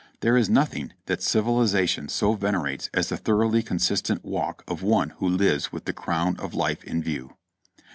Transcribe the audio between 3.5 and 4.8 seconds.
consistent walk